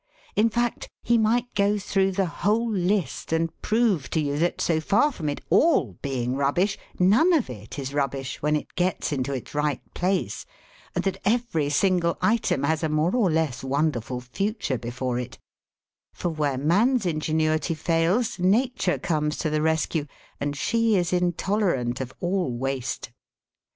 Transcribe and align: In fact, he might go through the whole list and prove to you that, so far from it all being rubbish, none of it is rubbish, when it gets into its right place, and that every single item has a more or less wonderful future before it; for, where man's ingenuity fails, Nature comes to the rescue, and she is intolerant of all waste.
In 0.35 0.49
fact, 0.49 0.89
he 1.03 1.19
might 1.19 1.53
go 1.53 1.77
through 1.77 2.13
the 2.13 2.25
whole 2.25 2.71
list 2.71 3.31
and 3.31 3.51
prove 3.61 4.09
to 4.09 4.19
you 4.19 4.39
that, 4.39 4.59
so 4.59 4.79
far 4.81 5.11
from 5.11 5.29
it 5.29 5.41
all 5.51 5.95
being 6.01 6.35
rubbish, 6.35 6.75
none 6.97 7.31
of 7.33 7.51
it 7.51 7.77
is 7.77 7.93
rubbish, 7.93 8.41
when 8.41 8.55
it 8.55 8.73
gets 8.73 9.11
into 9.11 9.31
its 9.31 9.53
right 9.53 9.79
place, 9.93 10.47
and 10.95 11.03
that 11.03 11.21
every 11.23 11.69
single 11.69 12.17
item 12.19 12.63
has 12.63 12.81
a 12.81 12.89
more 12.89 13.15
or 13.15 13.29
less 13.29 13.63
wonderful 13.63 14.19
future 14.21 14.79
before 14.79 15.19
it; 15.19 15.37
for, 16.15 16.29
where 16.29 16.57
man's 16.57 17.05
ingenuity 17.05 17.75
fails, 17.75 18.39
Nature 18.39 18.97
comes 18.97 19.37
to 19.37 19.51
the 19.51 19.61
rescue, 19.61 20.07
and 20.39 20.55
she 20.55 20.95
is 20.95 21.13
intolerant 21.13 22.01
of 22.01 22.11
all 22.19 22.51
waste. 22.57 23.11